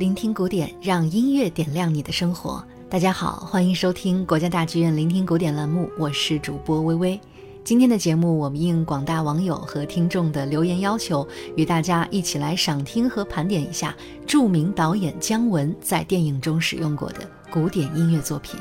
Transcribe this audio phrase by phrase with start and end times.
[0.00, 2.64] 聆听古典，让音乐点亮你的生活。
[2.88, 7.20] 大家好，欢迎收听国家大剧院聆听古典栏目，我是主播微微。
[7.62, 13.94] 今天的节目，我们应广大网友和听众的留言要求，与大家一起来赏听和盘点一下
[14.26, 17.18] 著名导演姜文在电影中使用过的
[17.52, 18.58] 古典音乐作品。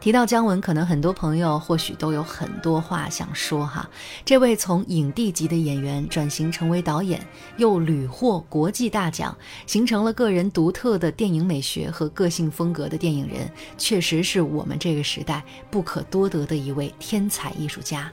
[0.00, 3.88] 提到姜文，可能很多朋友或许都有很多话想说哈。
[4.24, 7.20] 这位从影帝级的演员转型成为导演，
[7.56, 18.10] 又屡获国际大奖，形成了个人独特的电影美学和个性风格的电影人，确实是我们这个时代不可多得的一位天才艺术家。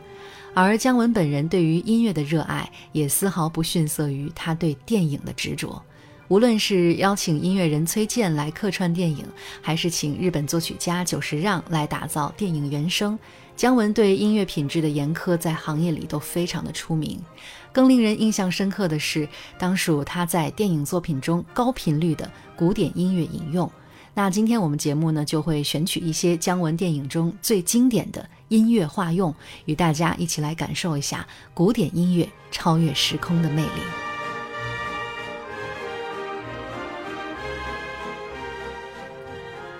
[0.56, 5.84] 而姜文本人对于音乐的热爱，也丝毫不逊色于他对电影的执着。
[6.28, 9.24] 无论是邀请音乐人崔健来客串电影，
[9.62, 13.18] 还是请日本作曲家久石让来打造电影原声，
[13.56, 17.22] 姜文对音乐品质的严苛在行业里都非常的出名。
[17.72, 19.28] 更令人印象深刻的是，
[19.60, 23.72] 当属他在电影作品中高频率的古典音乐引用。
[24.16, 34.05] 那今天我们节目呢，就会选取一些姜文电影中最经典的音乐化用，与大家一起来感受一下古典音乐超越时空的魅力。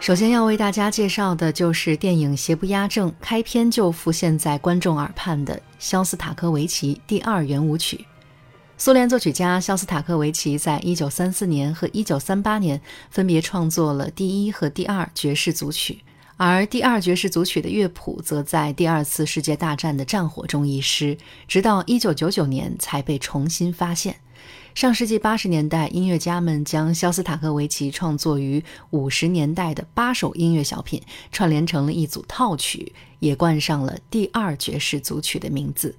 [0.06, 8.06] 首先要为大家介绍的就是电影《邪不压正》开篇就浮现在观众耳畔的肖斯塔科维奇第二圆舞曲。
[8.78, 15.98] 苏联作曲家肖斯塔科维奇在一九三四年和一九三八年分别创作了第一和第二爵士组曲，
[16.38, 24.16] 而第二爵士组曲的乐谱则在第二次世界大战的战火中遗失，直到一九九九年才被重新发现。
[24.76, 35.96] 上世纪八十年代，音乐家们将肖斯塔科维奇创作于五十年代的八首音乐小品串联成了一组套曲，也冠上了第二爵士组曲的名字。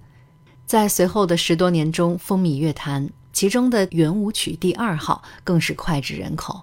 [0.66, 6.60] 在随后的十多年中风靡乐坛，其中的圆舞曲第二号更是脍炙人口。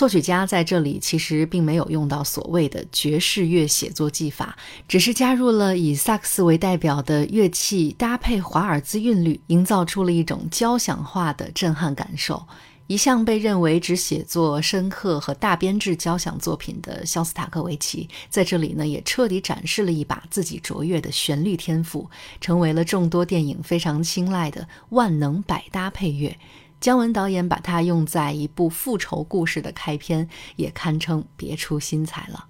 [0.00, 4.56] 作曲家在这里其实并没有用到所谓的爵士乐写作技法，
[4.88, 12.42] 只是加入了以萨克斯为代表的乐器，搭配华尔兹韵律，营造出了一种交响化的震撼感受。
[12.86, 22.08] 一向被认为只写作深刻和大编制交响作品的肖斯塔科维奇，在这里呢也彻底展示了一把自己卓越的旋律天赋，
[22.40, 26.34] 成为了众多电影非常青睐的万能百搭配乐。
[26.80, 30.26] 姜文导演把它用在一部复仇故事的开篇，
[30.56, 32.46] 也堪称别出心裁了。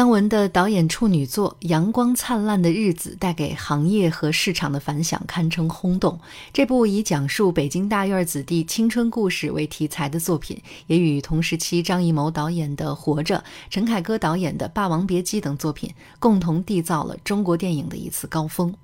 [0.00, 6.18] 姜文的导演处女作《阳光灿烂的日子》带给行业和市场的反响堪称轰动。
[6.54, 13.36] 这部以讲述北京大院子弟青春故事为题材的作品，也与同时期张艺谋导演的《活着》、
[13.68, 18.74] 陈凯歌导演的《霸王别姬》等作品共同缔造了中国电影的一次高峰。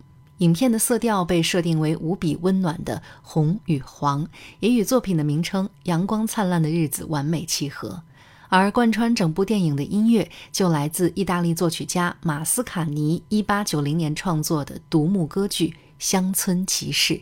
[0.41, 4.29] 影片的色调被设定为无比温暖的红与黄，
[4.61, 8.03] 也与作品的名称《阳光灿烂的日子》完美契合。
[8.49, 17.15] 而贯穿整部电影的音乐就来自意大利作曲家马斯卡尼1890年创作的独幕歌剧《乡村骑士》。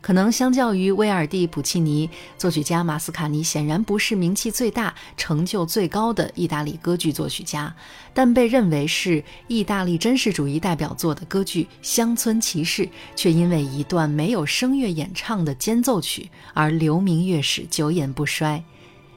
[0.00, 7.74] 可能相较于威尔第、普契尼，作曲家马斯卡尼显然不是名气最大、成就最高的意大利歌剧作曲家，
[8.12, 12.84] 但被认为是意大利真实主义代表作的歌剧《乡村骑士》，
[13.16, 18.62] 却因为一段没有声乐演唱的间奏曲而留名乐史，久演不衰。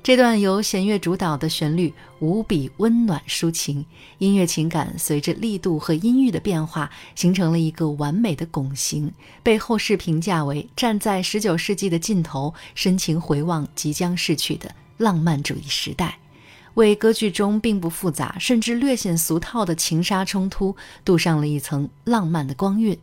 [0.07, 3.85] 这段由弦乐主导的旋律无比温暖抒情，
[4.19, 9.11] 音乐情感随着力度和音域的变化，形成了一个完美的拱形，
[9.43, 16.17] 被后世评价为站在十九世纪的尽头，深情回望即将逝去的浪漫主义时代，
[16.75, 20.73] 为歌剧中并不复杂甚至略显俗套的情杀冲突
[21.03, 22.97] 镀上了一层浪漫的光晕。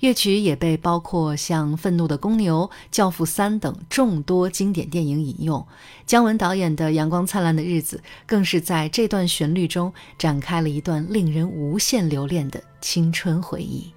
[0.00, 5.66] 乐曲也被包括像《愤怒的公牛》《教父三》等众多经典电影引用。
[6.04, 7.96] 姜文导演的《阳光灿烂的日子》
[8.26, 13.95] 更是在这段旋律中展开了一段令人无限留恋的青春回忆。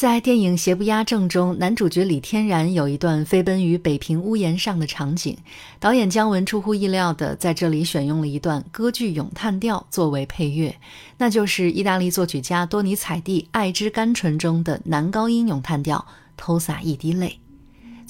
[0.00, 5.36] 在电影《邪不压正》中，男主角李天然有一段飞奔于北平屋檐上的场景。
[5.78, 10.74] 导演姜文出乎意料地在这里选用了一段歌剧咏叹调作为配乐，
[11.18, 15.98] 那就是意大利作曲家多尼采蒂《爱之甘醇》中的男高音咏叹调
[16.34, 17.38] 《偷洒一滴泪》。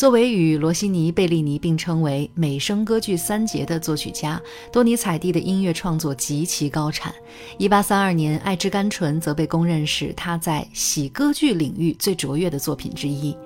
[0.00, 4.40] 作为与罗西尼、贝利尼并称为美声歌剧三杰的作曲家，
[4.73, 7.14] 多尼采蒂的音乐创作极其高产。
[7.59, 13.37] 1832年，《爱之甘醇》则被公认是他在喜歌剧领域最卓越的作品之一。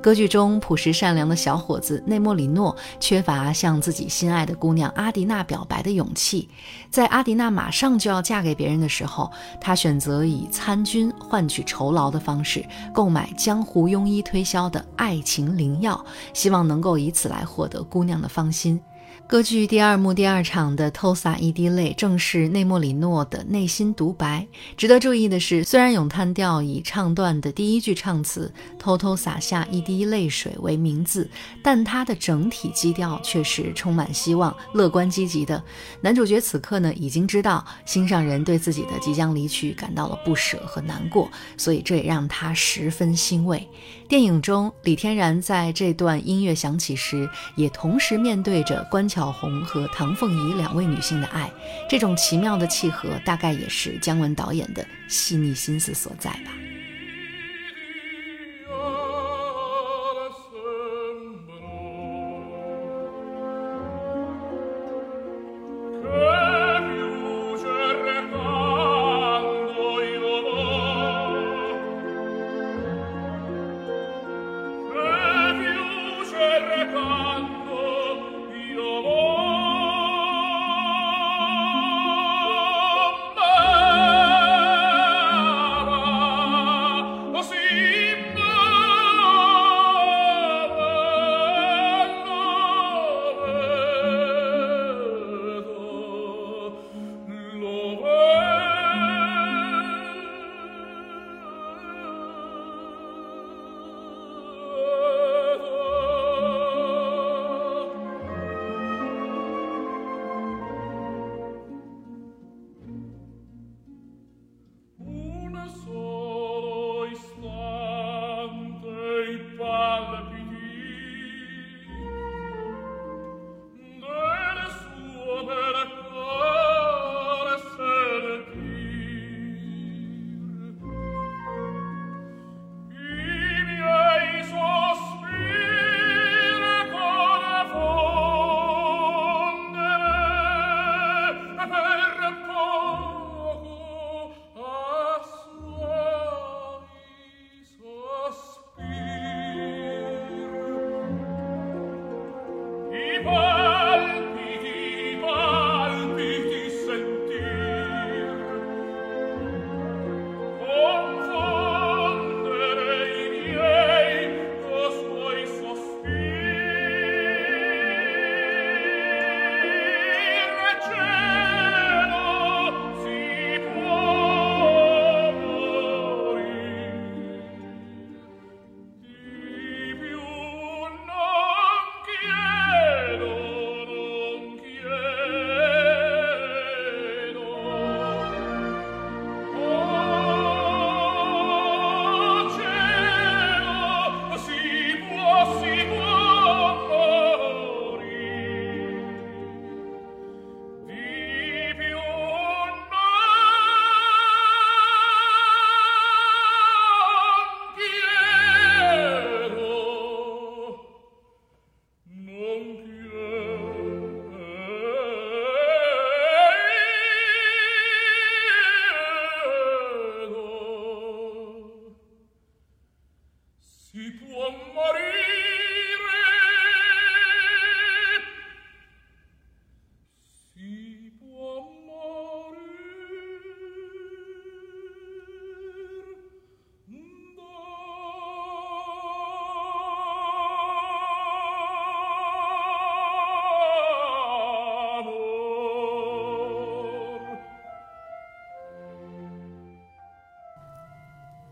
[0.00, 6.48] 歌剧中朴实善良的小伙子内莫里诺缺乏向自己心爱的姑娘阿迪娜表白的勇气，
[6.88, 12.64] 在阿迪娜马上就要嫁给别人的时候，他选择以参军换取酬劳的方式
[12.94, 16.02] 购买江湖庸医推销的爱情灵药，
[16.32, 18.80] 希望能够以此来获得姑娘的芳心。
[19.28, 24.46] 歌剧第二幕第二场的偷洒一滴泪，正是内莫里诺的内心独白。
[24.74, 31.28] 值得注意的是，虽然咏叹调以唱段的第一句唱词“偷偷洒下一滴泪水”为名字，
[31.62, 35.62] 但它的整体基调却是充满希望、乐观积极的。
[36.00, 43.68] 男主角此刻呢，已经知道心上人对自己的即将离去感到了不舍和难过，所以这也让他十分欣慰。
[44.08, 51.50] 电影中，李天然在这段音乐响起时，也同时面对着关巧红和唐凤仪两位女性的爱，
[51.90, 56.67] 这种奇妙的契合，大概也是姜文导演的细腻心思所在吧。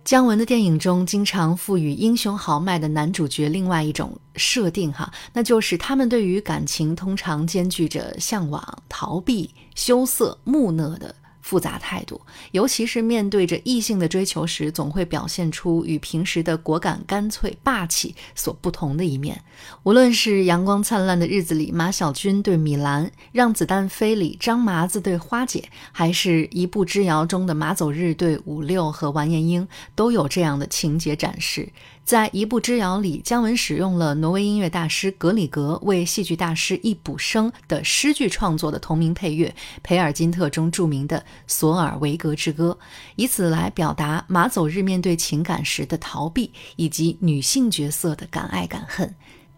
[0.06, 11.12] 姜文的电影中经常赋予英雄豪迈的男主角另外一种设定，哈，那就是他们对于感情通常兼具着向往、逃避、羞涩、木讷的。
[11.46, 19.40] 复杂态度，尤其是面对着异性的追求时，总会表现出与平时的果敢、干脆、霸气所不同的一面。
[19.84, 31.68] 无论是《阳光灿烂的日子》里马小军对米兰，《让子弹飞》里张麻子对花姐，还是一步之遥中的马走日对五六和完颜英，都有这样的情节展示。
[32.06, 39.48] 在一步之遥里，姜文使用了挪威音乐大师格里格为戏剧大师易卜生的诗句创作的同名配乐
[39.82, 42.78] 《培尔金特》中著名的《索尔维格之歌》，
[43.16, 49.12] 以此来表达马走日面对情感时的逃避，以及女性角色的敢爱敢恨。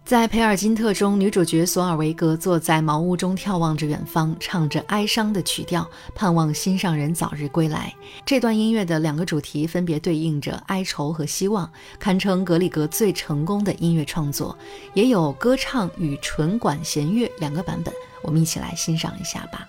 [0.09, 7.95] 在《培尔金特》中，女主角索尔维格坐在茅屋中，眺望着远方，唱着哀伤的曲调，盼望心上人早日归来。
[8.25, 14.57] 这段音乐的两个主题分别对应着哀愁和希望，堪称格里格最成功的音乐创作。
[14.95, 19.67] 也有歌唱与纯管弦乐两个版本，我们一起来欣赏一下吧。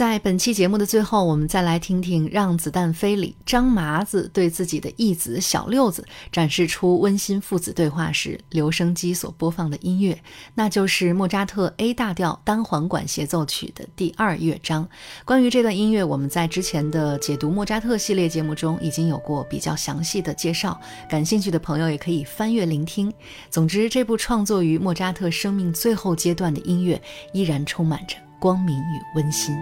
[0.00, 10.18] 在本期节目的最后，我们再来听听《让子弹飞》里张麻子对自己的义子小六子展示出温馨父子对话时，留声机所播放的音乐，
[10.54, 14.88] 那就是莫扎特 A 大调单簧管协奏曲的第二乐章。
[15.26, 23.12] 关于这段音乐，我们在之前的解读莫扎特系列节目中已经有过比较详细的介绍，感兴趣的朋友也可以翻阅聆听。
[23.50, 26.98] 总之，这部创作于莫扎特生命最后阶段的音乐，
[27.34, 29.56] 依然充满着光明与温馨。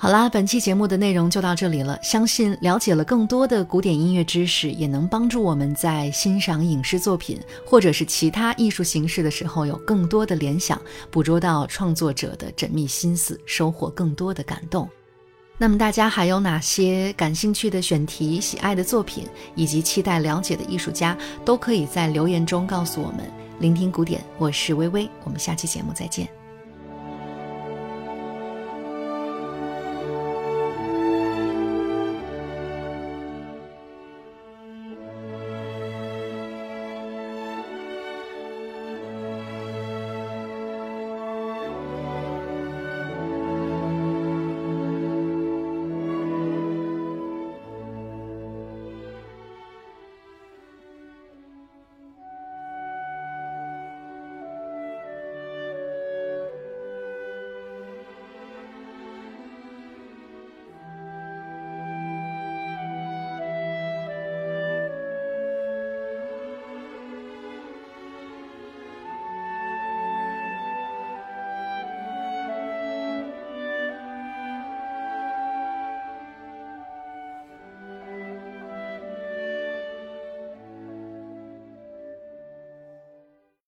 [0.00, 1.98] 好啦，本期节目的内容就到这里了。
[2.04, 14.88] 相信了解了更多的古典音乐知识，也能帮助我们在欣赏影视作品或者是其他艺术形式的时候有更多的联想，捕捉到创作者的缜密心思，收获更多的感动。
[15.58, 19.26] 那么大家还有哪些感兴趣的选题、喜爱的作品，
[19.56, 23.47] 以及期待了解的艺术家，都可以在留言中告诉我们。
[23.58, 26.37] 聆听古典，我是微微，我们下期节目再见。